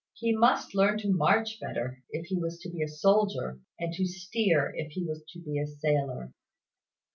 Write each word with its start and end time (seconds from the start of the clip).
He 0.15 0.35
must 0.35 0.73
learn 0.73 0.97
to 0.97 1.13
march 1.13 1.59
better, 1.59 2.01
if 2.09 2.25
he 2.25 2.35
was 2.39 2.57
to 2.61 2.71
be 2.71 2.81
a 2.81 2.87
soldier; 2.87 3.59
and 3.79 3.93
to 3.93 4.07
steer, 4.07 4.73
if 4.75 4.93
he 4.93 5.05
was 5.05 5.23
to 5.33 5.39
be 5.39 5.59
a 5.59 5.67
sailor. 5.67 6.33